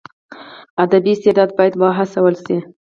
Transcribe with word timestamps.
ادبي 0.83 1.11
استعداد 1.15 1.49
باید 1.57 1.73
وهڅول 1.81 2.33
سي. 2.45 2.57